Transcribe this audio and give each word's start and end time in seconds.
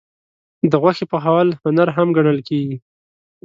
د 0.71 0.73
غوښې 0.81 1.05
پخول 1.11 1.47
هنر 1.63 1.87
هم 1.95 2.07
ګڼل 2.17 2.39
کېږي. 2.47 2.77